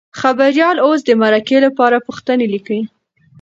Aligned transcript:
خبریال 0.19 0.77
اوس 0.85 0.99
د 1.05 1.09
مرکې 1.21 1.57
لپاره 1.65 2.03
پوښتنې 2.07 2.45
لیکي. 2.53 2.79